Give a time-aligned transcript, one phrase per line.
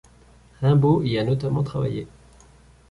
[0.63, 2.07] Rimbaud y a notamment travaillé.